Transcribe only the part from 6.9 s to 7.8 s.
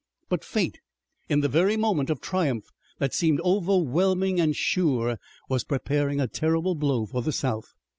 for the South.